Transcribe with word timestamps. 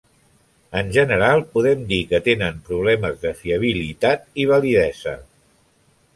En 0.79 0.87
general 0.95 1.43
podem 1.57 1.83
dir 1.91 1.99
que 2.13 2.21
tenen 2.29 2.57
problemes 2.71 3.21
de 3.27 3.35
fiabilitat 3.43 4.27
i 4.45 4.49
validesa. 4.55 5.17